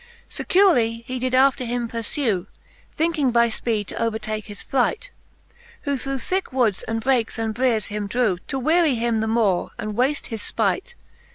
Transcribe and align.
XVII.• 0.31 0.33
Securely 0.35 0.91
he 1.05 1.19
did 1.19 1.35
after 1.35 1.63
him 1.63 1.87
purfew. 1.87 2.47
Thinking 2.97 3.29
by 3.29 3.49
fpeed 3.49 3.85
to 3.85 4.01
overtake 4.01 4.45
his 4.47 4.63
flight; 4.63 5.11
Who 5.83 5.95
through 5.95 6.17
thicke 6.17 6.51
woods 6.51 6.81
and 6.87 7.01
brakes 7.01 7.37
and 7.37 7.53
briers 7.53 7.85
him 7.85 8.07
drew, 8.07 8.39
To 8.47 8.57
weary 8.57 8.95
him 8.95 9.19
the 9.19 9.27
more, 9.27 9.69
and 9.77 9.91
v/afte 9.93 10.25
his 10.29 10.41
fpight. 10.41 10.95